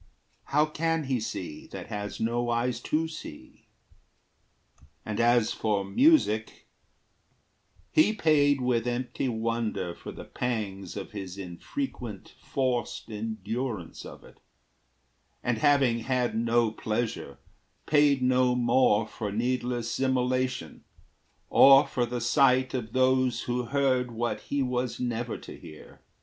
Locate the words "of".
10.97-11.11, 14.03-14.23, 22.73-22.93